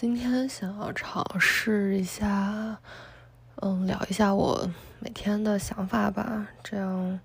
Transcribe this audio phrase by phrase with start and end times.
[0.00, 2.78] 今天想要尝试一下，
[3.56, 4.66] 嗯，聊一下我
[4.98, 6.48] 每天的想法吧。
[6.64, 7.20] 这样，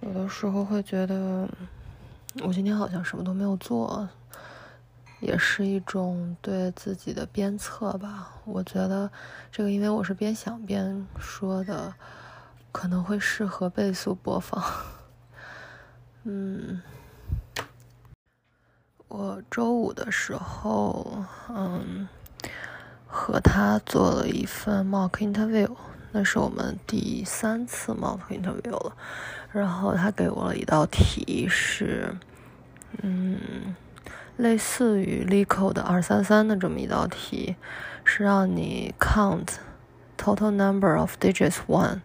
[0.00, 1.46] 有的时候会觉得
[2.42, 4.08] 我今天好像什么都没有做，
[5.20, 8.40] 也是一种对自己的鞭策吧。
[8.46, 9.10] 我觉得
[9.50, 11.92] 这个，因为我是边想边说的，
[12.72, 14.64] 可能会适合倍速播放。
[16.24, 16.80] 嗯。
[19.14, 21.06] 我周五的时候，
[21.50, 22.08] 嗯，
[23.06, 25.68] 和他做了一份 mock interview，
[26.12, 28.96] 那是我们第三次 mock interview 了。
[29.52, 32.16] 然后他给我了一道题，是，
[33.02, 33.76] 嗯，
[34.38, 37.56] 类似于 LeetCode 的二三三的这么一道题，
[38.04, 39.56] 是让你 count
[40.16, 42.00] total number of digits one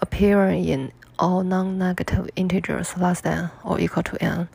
[0.00, 4.48] appearing in all non-negative integers less than or equal to n。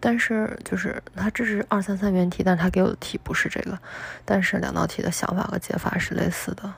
[0.00, 3.78] 但是就是它这是二三三原题，但是他给我的题不是这个，
[4.24, 6.72] 但是两道题的想法和解法是类似的。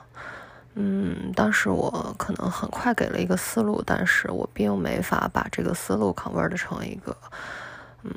[0.75, 7.15] 嗯，当时我可能很快给了一个思路，但是我并没法把这个思路 convert 成一个
[8.03, 8.11] 嗯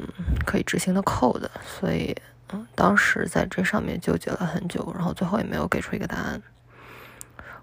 [0.45, 2.17] 可以执行的 code，所以
[2.53, 6.43] 嗯当时在这上面纠结了很久，然后最后也没有给出一个答案。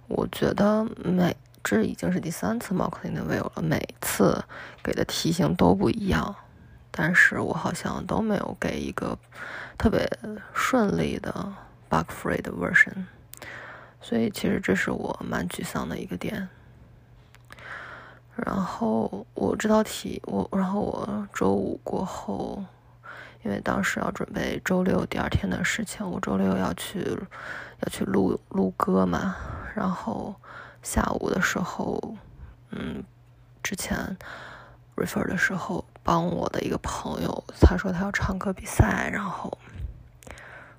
[0.07, 4.43] 我觉得每这已经是第三次 mock interview 了，每次
[4.83, 6.35] 给的题型都不一样。
[6.95, 9.17] 但是我好像都没有给一个
[9.79, 10.07] 特别
[10.53, 11.51] 顺利的
[11.89, 13.05] bug free 的 version，
[13.99, 16.47] 所以其实这是我蛮沮丧的一个点。
[18.35, 22.63] 然后我这道题，我然后我周五过后，
[23.43, 26.99] 因为当时要准备周六第二天的事情，我周六要去
[27.79, 29.35] 要去录录歌嘛。
[29.73, 30.35] 然后
[30.83, 32.15] 下午的时候，
[32.69, 33.03] 嗯，
[33.63, 34.15] 之前
[34.95, 35.82] refer 的时候。
[36.03, 39.57] 帮我的一个朋友，他说他要唱歌比赛，然后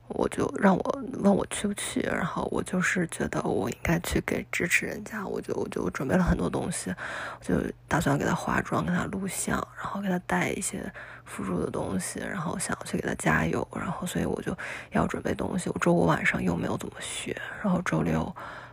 [0.09, 6.95] 我就让我问我去不去，然后我就是觉得我应该去给支持人家，我就我就准备了很多东西，
[7.41, 7.55] 就
[7.89, 10.93] 打算给他化妆，给他录像，然后给他带一些
[11.25, 14.57] 辅助的东西，然后想要去给他加油，然后所以我就
[14.93, 15.71] 要准备东西。
[15.71, 18.31] 我周五晚上又没有怎么学，然后周六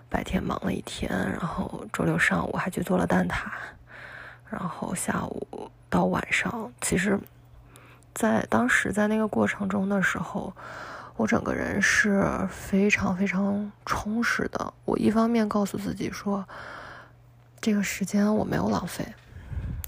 [0.10, 3.48] 白天忙了一天，然后周六上午还去做了蛋挞，
[4.52, 5.72] 然后下午。
[5.90, 7.20] 到晚上，其实，
[8.14, 10.54] 在当时在那个过程中的时候，
[11.18, 14.74] 我整个人是非常非常充实的。
[14.86, 16.48] 我一方面告诉自己说，
[17.60, 19.06] 这个时间我没有浪费，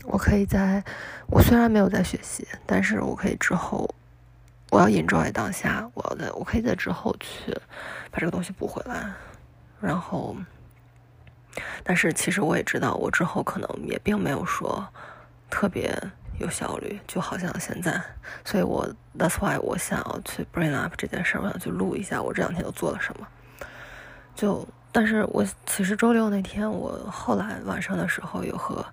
[0.04, 0.84] 我可以在，
[1.28, 3.90] 我虽然没有在学习，但是我可以之后，
[4.72, 7.58] 我要 enjoy 当下，我要在，我可以在之后去
[8.12, 9.10] 把这个东西补回来。
[9.80, 10.36] 然后，
[11.84, 14.88] 但是其实我也知道，我之后可能也并没有说。
[15.50, 15.96] 特别
[16.40, 18.02] 有效率，就好像现在，
[18.44, 23.28] 所以我 that's why 我想要去 bring up 这件事，我想去录一下我这两天都做了什么。
[24.34, 28.84] 就，但是我其实周六那天，我后来晚上的时候有和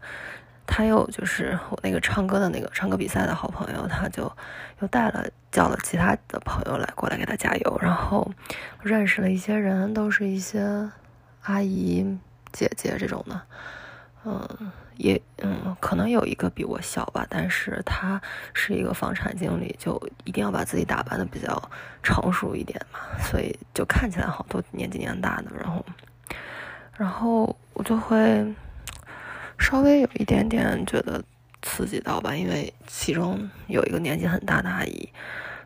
[0.67, 4.31] 他又就是我那个唱歌的那个唱歌比赛的好朋友，他就
[4.81, 8.31] 又带了叫了其他的朋友来过来给他加油，然后
[8.83, 10.91] 认识了一些人，都是一些
[11.45, 12.19] 阿姨
[12.53, 13.41] 姐姐这种的，
[14.25, 14.73] 嗯。
[14.97, 18.21] 也嗯，可能有一个比我小吧，但是她
[18.53, 21.71] 是一个房产经理，就一定要把自己打扮的比较
[22.03, 25.83] 成熟一点嘛，所以就看起来好多年纪年大的，然后，
[26.99, 28.55] 然后我就会
[29.59, 31.25] 稍微有一点点觉得
[31.63, 35.09] 刺激到吧，因为其中有一个年纪很大的阿姨，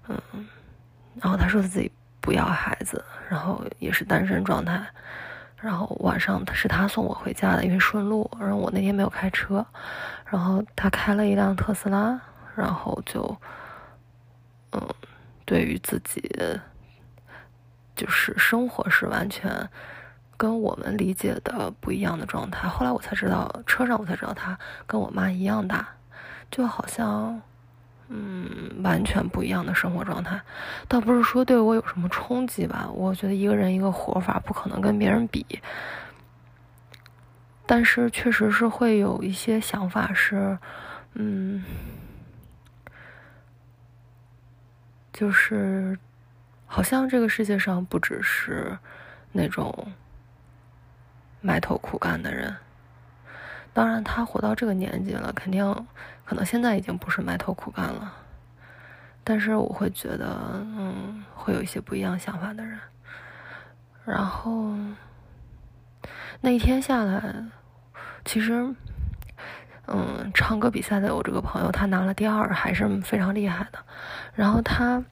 [0.06, 0.46] 嗯，
[1.20, 1.90] 然后她说自己
[2.20, 4.80] 不要孩子，然后也是单身状态。
[5.64, 8.30] 然后晚上他是他送我回家的，因为顺路。
[8.38, 9.64] 然后我那天没有开车，
[10.26, 12.20] 然后他开了一辆特斯拉，
[12.54, 13.34] 然后就，
[14.72, 14.80] 嗯，
[15.46, 16.20] 对于自己，
[17.96, 19.50] 就是生活是完全
[20.36, 22.68] 跟我们理解的不一样的状态。
[22.68, 25.88] 后来我才知道，车上我才知道他跟我妈一样大，
[26.50, 27.40] 就好像。
[28.08, 30.40] 嗯，完全不一样的生活状态，
[30.88, 32.88] 倒不是说对我有什么冲击吧。
[32.92, 35.44] 我觉得一个人一个活法不可能跟别人比，
[37.66, 40.58] 但是确实是会有一些想法是，
[41.14, 41.64] 嗯，
[45.12, 45.98] 就是
[46.66, 48.76] 好像这个世界上不只是
[49.32, 49.92] 那种
[51.40, 52.54] 埋头苦干的人。
[53.74, 55.86] 当然，他活到这个年纪了，肯定
[56.24, 58.14] 可能现在已经不是埋头苦干了。
[59.24, 60.38] 但是我会觉得，
[60.78, 62.78] 嗯，会有一些不一样想法的人。
[64.04, 64.74] 然后
[66.40, 67.34] 那一天下来，
[68.24, 68.72] 其实，
[69.88, 73.78] 嗯，唱歌比赛的我这个朋友，他拿了第二，还是非常厉害的。
[74.34, 75.02] 然后他，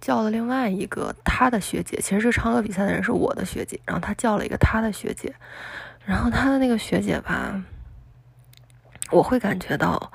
[0.00, 5.34] 叫了另外一个他的学姐，其实这唱歌比赛的人是我的学姐，然后他叫了一个他的学姐，
[6.04, 7.62] 然后他的那个学姐吧，
[9.10, 10.12] 我会感觉到，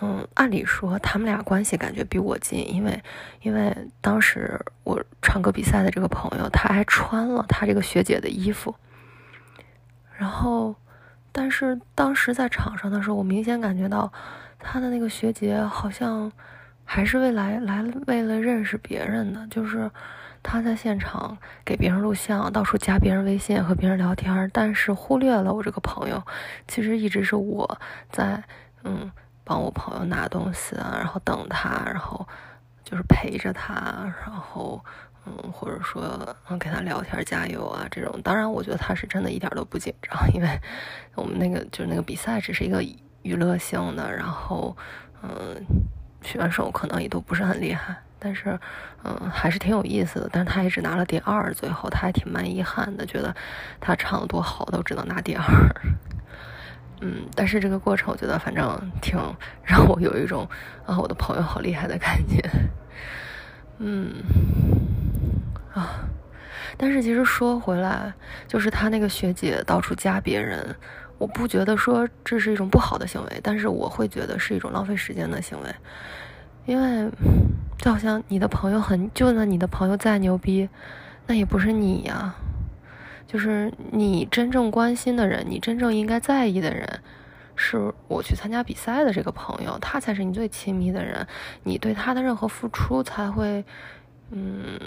[0.00, 3.02] 嗯，按理说他们俩关系感觉比我近，因为
[3.42, 8.74] 因为当时我唱歌比赛的这个朋友，他还穿了他这个学姐的衣服，
[10.16, 10.74] 然后，
[11.32, 14.12] 但是当时在场上的时候，我明显感觉到
[14.58, 16.30] 他的那个学姐好像。
[16.88, 19.90] 还是为来来为了认识别人的，就是
[20.48, 26.22] 他在现场给别人录像，到处加别人微信和别人聊天，但是忽略了我这个朋友。
[26.68, 27.78] 其实一直是我
[28.12, 28.40] 在
[28.84, 29.10] 嗯
[29.42, 32.24] 帮我朋友拿东西啊，然后等他，然后
[32.84, 33.74] 就是陪着他，
[34.24, 34.80] 然后
[35.26, 36.02] 嗯或者说
[36.48, 38.20] 嗯给他聊天加油啊这种。
[38.22, 40.48] 当然，我觉得他是真的一点都不紧张， 因为
[41.16, 42.80] 我们那个就是那个比赛只是一个
[43.22, 44.76] 娱乐性的，然后
[45.22, 45.64] 嗯。
[46.22, 48.58] 选手可能也都不是很厉害，但是，
[49.04, 50.28] 嗯，还是挺有意思的。
[50.32, 53.34] 但是他也只拿了第二，最后他还挺蛮遗憾的，觉得
[53.80, 55.44] 他唱的多好，都只能拿第二。
[57.02, 59.18] 嗯，但是这个过程我觉得反正挺
[59.62, 60.48] 让我有一种
[60.86, 62.42] 啊，我的朋友好厉害的感觉。
[63.78, 64.10] 嗯，
[65.74, 66.00] 啊，
[66.78, 68.12] 但是其实说回来，
[68.48, 70.74] 就是他那个学姐到处加别人。
[71.18, 75.74] 我不觉得说这是一种不好的行为，但是我会觉得是一种浪费时间的行为，
[76.66, 77.10] 因为
[77.78, 80.68] 就好像你的朋友很，就算你的朋友再牛逼，
[81.26, 82.34] 那也不是你呀，
[83.26, 87.00] 就是你真正关心的人，你真正应该在意的人，
[87.54, 91.26] 是我去参加比赛的这个朋友，他才是你最亲密的人，
[91.62, 93.64] 你对他的任何付出才会，
[94.30, 94.78] 嗯。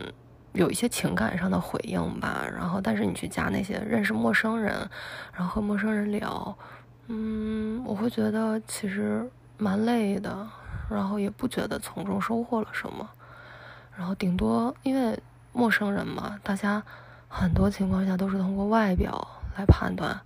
[0.53, 4.73] 有一些情感上的回应吧，然后但是你去加那些认识陌生人，
[5.31, 6.57] 然后和陌生人聊，
[7.05, 10.49] 嗯，我会觉得其实蛮累的，
[10.89, 13.09] 然后也不觉得从中收获了什么，
[13.95, 15.17] 然后顶多因为
[15.53, 16.81] 陌生人嘛，大家
[17.27, 19.27] 很多情况下都是通过外表
[19.57, 20.19] 来判断，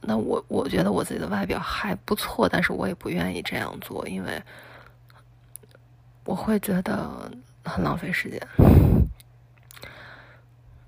[0.00, 4.42] 那我我觉得我自己的外表还不错，但是我也不愿意这样做，因为
[6.24, 7.30] 我会觉得
[7.64, 8.40] 很浪费时间。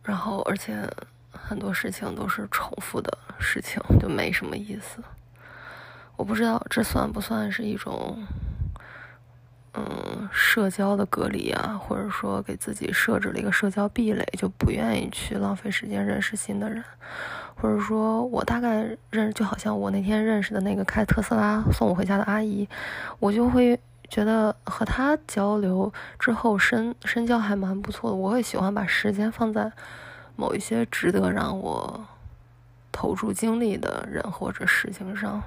[0.02, 0.90] 然后，而且
[1.30, 5.02] 很多事情都是重复的事情，就没什么意思。
[6.16, 8.26] 我不知道这算不算是一种，
[9.74, 16.82] 嗯，社交的隔离啊，或者说给自己设置了一个社交壁垒，就不愿意去浪费时间认识新的人，
[17.54, 22.68] 或者说我大概认，就好像我那天认识的那个开特斯拉送我回家的阿姨，
[23.18, 23.78] 我就会
[24.08, 28.16] 觉得和她交流之后深深交还蛮不错的。
[28.16, 29.72] 我会喜欢把时间放在。
[30.40, 32.06] 某一些值得让我
[32.92, 35.42] 投注精力的人或者事情上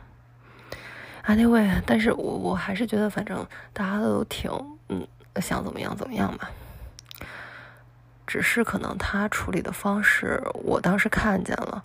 [1.26, 4.52] ，anyway，但是我我还是觉得，反正大家都挺
[4.90, 5.08] 嗯
[5.42, 6.50] 想怎么样怎么样吧。
[8.28, 11.84] 只是可能他处理的方式，我当时看见了，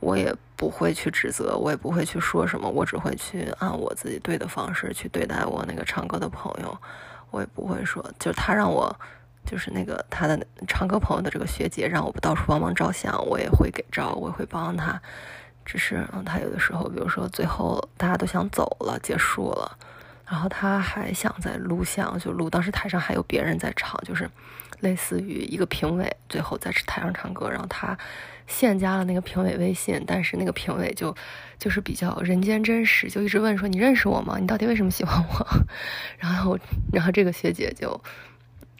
[0.00, 6.78] 我也不会去指责，我也不会去说什么，我只会去按我自己对的方式去对待我那个唱歌的朋友，
[7.30, 8.94] 我也不会说，就是他让我。
[9.46, 15.00] 就是那个他的唱歌朋友的这个学姐让我到处帮忙照相，我也会给照，我也会帮他。
[15.70, 19.76] 只是他有的时候，比如说最后大家都想走了，结束了，
[20.26, 22.48] 然后他还想再录像，就录。
[22.48, 24.26] 当时台上还有别人在唱，就是
[24.80, 27.94] 类似于一个评委最后在台上唱歌，然后他
[28.46, 31.14] 现加了那个评委微信，但是那个评委就
[31.58, 34.38] 就是比较人间真实，就一直问说你认识我吗？
[34.40, 35.46] 你到底为什么喜欢我？
[36.16, 36.58] 然后
[36.90, 38.00] 然后这个学姐就。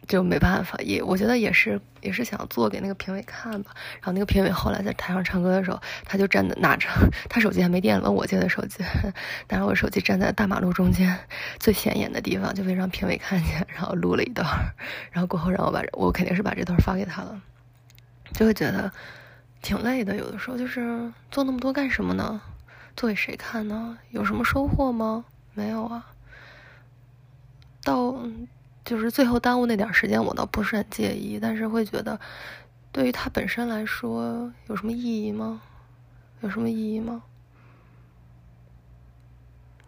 [0.09, 3.71] 就没办法，也我觉得也是，也是想做给那个评委看吧。
[4.01, 6.89] 然后那个评委后来在台上唱歌的时候，他就站在拿着
[7.29, 8.83] 他手机还没电，问我借的手机，
[9.49, 11.15] 拿着我手机站在大马路中间
[11.59, 14.45] 最显眼的地方，就为让评委看见，然后录了一段。
[15.11, 17.39] 然后过后让我把我肯定是把这段发给他了，
[18.33, 18.91] 就会觉得
[19.61, 20.15] 挺累的。
[20.15, 22.41] 有的时候就是做那么多干什么呢？
[22.97, 23.95] 做给谁看呢？
[24.09, 25.23] 有什么收获吗？
[25.53, 26.03] 没有啊。
[27.83, 28.15] 到。
[28.89, 32.19] 就是最后耽误那点时间，我倒不是很介意，但是会觉得，
[32.91, 35.61] 对于他本身来说，有什么意义吗？
[36.41, 37.21] 有什么意义吗？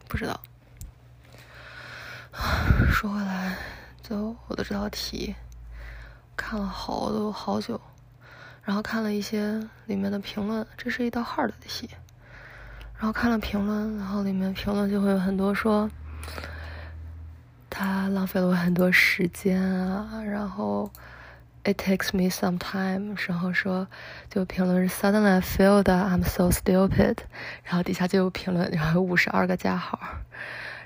[0.07, 0.39] 不知道。
[2.91, 3.57] 说回来，
[4.03, 5.33] 就我的这道题，
[6.37, 7.81] 看了好多好久，
[8.61, 11.89] 然后看了一些里面的评论，这是一道 hard 的题，
[12.99, 15.89] 然后看了评论，然后里面评论就会有很多说。
[17.83, 20.91] 他浪费了我很多时间啊，然后
[21.63, 23.87] it takes me some time，然后说
[24.29, 27.17] 就评论是 suddenly I feel that I'm so stupid，
[27.63, 29.99] 然后底下就有评论，然后有五十二个加号，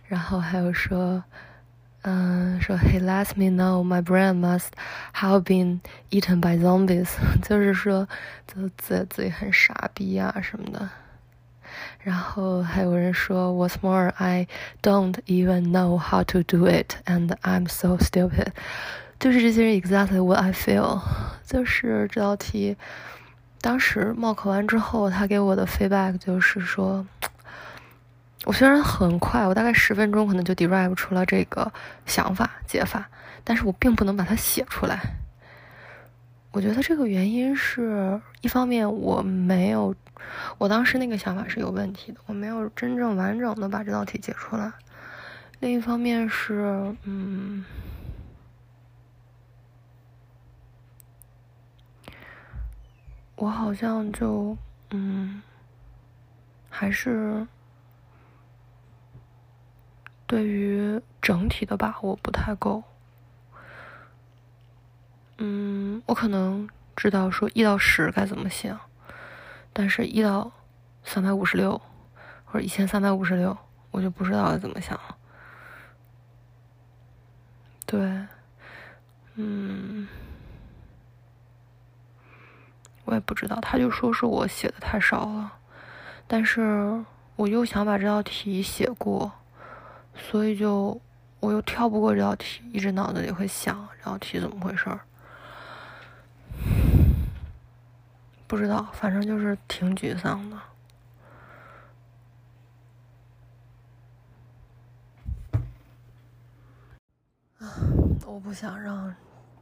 [0.08, 1.22] 然后还有说
[2.04, 4.70] 嗯，说 He lets me know my brain must
[5.16, 7.10] have been eaten by zombies，
[7.42, 8.08] 就是说，
[8.48, 10.90] 就自自己很傻逼啊什么的。
[12.06, 14.48] 然后还有人说，What's more, I
[14.84, 18.50] don't even know how to do it, and I'm so stupid。
[19.20, 21.02] 就是这些人 exactly what I feel。
[21.44, 22.78] 就是这道题，
[23.60, 27.06] 当时冒考完之后，他给我的 feedback 就是说。
[28.44, 31.74] 我虽然很快，我大概十分钟可能就 derive 出了这个
[32.06, 33.10] 想法解法，
[33.44, 35.02] 但是我并不能把它写出来。
[36.56, 39.94] 我觉得这个原因是一方面我没有，
[40.58, 44.72] 我当时那个想法是有问题的，我没有真正完整的把这道题解出来。
[45.60, 47.66] 另一方面是，嗯，
[53.36, 54.58] 我好像就，
[54.92, 55.42] 嗯，
[56.70, 57.46] 还是。
[60.28, 62.82] 对于整体的把握不太够，
[65.38, 68.75] 嗯，我可能知道说一到十该怎么写，
[69.74, 70.51] 但是一到
[71.04, 71.82] 三百五十六
[72.46, 73.58] 或者一千三百五十六，
[73.92, 75.18] 我就不知道该怎么想了。
[77.86, 78.25] 对，
[79.36, 80.08] 嗯，
[83.04, 85.54] 我也不知道，他就说是我写的太少了，
[86.27, 87.04] 但是
[87.36, 89.32] 我又想把这道题写过。
[90.18, 91.01] 所以就
[91.42, 95.01] 我又跳不过这道题，一直脑子里会想这道题怎么回事儿，
[98.56, 100.58] 不知道，反正就是挺沮丧的。
[108.26, 109.14] 我不想让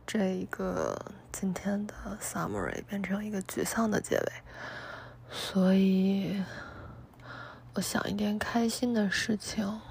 [0.06, 0.96] 这一个
[1.32, 4.32] 今天的 summary 变成一个沮丧的结尾，
[5.32, 6.44] 所以
[7.74, 9.82] 我想一点开心的事情。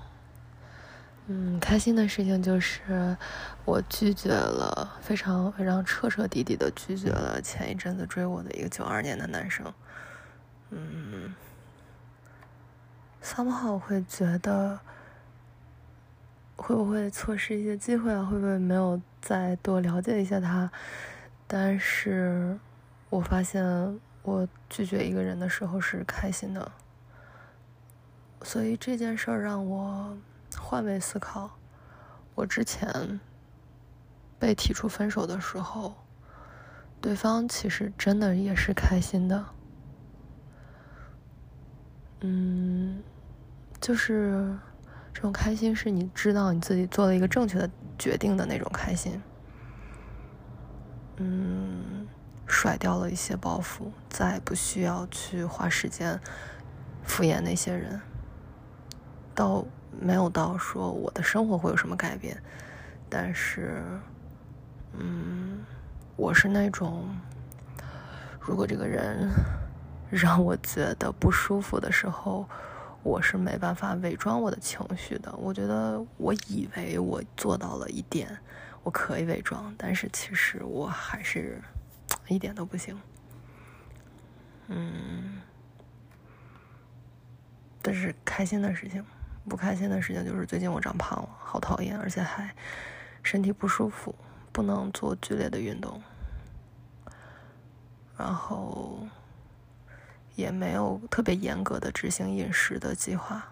[1.29, 3.17] 嗯，开心的事情就是
[3.65, 9.73] 我拒绝了，非常非常彻彻底底的拒绝了前一阵子追我的一个九二年的男生。
[10.71, 11.33] 嗯，
[13.21, 14.81] 三号会觉得
[16.57, 18.25] 会不会错失一些机会啊？
[18.25, 20.69] 会不会没有再多了解一下他？
[21.47, 22.59] 但是
[23.11, 23.65] 我发现
[24.23, 26.73] 我拒绝一个人的时候是开心的，
[28.43, 30.19] 所以这件事儿让我。
[30.73, 31.51] 换位思考，
[32.35, 33.21] 我之前
[34.39, 35.95] 被提出分手的时候，
[36.99, 39.45] 对方其实真的也是开心的。
[42.21, 43.03] 嗯，
[43.83, 44.59] 就是
[45.13, 49.23] 这种开心，是你知道你自己做了一个正确的决定的那种开心。
[51.19, 52.09] 嗯，
[52.47, 56.19] 甩掉了一些包袱，再也不需要去花时间
[57.03, 58.01] 敷衍那些人，
[59.35, 59.67] 到。
[60.01, 62.41] 没有到说我的生活会有什么改变，
[63.09, 63.83] 但是，
[64.93, 65.65] 嗯，
[66.17, 67.09] 我是那种，
[68.41, 69.31] 如果这个人
[70.11, 72.49] 让我觉得不舒服的时候，
[73.03, 75.35] 我是没办法伪装我的情绪的。
[75.37, 78.39] 我觉得我以为我做到了一点，
[78.83, 81.61] 我可以伪装，但是其实我还是
[82.29, 83.01] 一点都不行。
[84.69, 85.41] 嗯，
[87.83, 89.05] 这是开心的事情。
[89.49, 92.55] 不开心的事情就是最近我长胖了，好讨厌，而且还
[93.23, 94.15] 身体不舒服，
[94.53, 96.01] 不能做剧烈的运动，
[98.17, 99.07] 然后
[100.37, 103.49] 也没有特别严格的执行饮食的计划。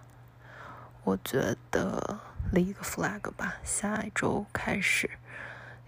[1.02, 2.20] 我觉得
[2.52, 5.10] 立一个 flag 吧，下一周开始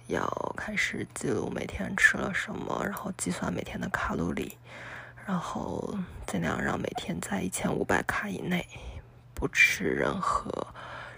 [0.08, 4.58] 要开始记录每天吃了什么，然后计算每天的卡路里，
[5.26, 8.66] 然后尽量让每天在一千五百卡以内。
[9.42, 10.64] 不吃任何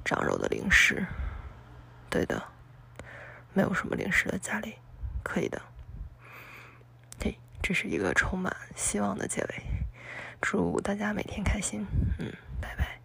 [0.03, 1.05] 长肉的零食，
[2.09, 2.43] 对的，
[3.53, 4.77] 没有什么零食的家里，
[5.23, 5.61] 可以的。
[7.23, 9.63] 嘿，这是一个充满希望的结尾，
[10.41, 11.87] 祝大家每天开心，
[12.19, 12.99] 嗯，拜拜。